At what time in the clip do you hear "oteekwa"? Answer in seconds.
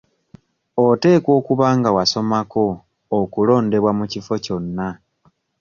0.85-1.31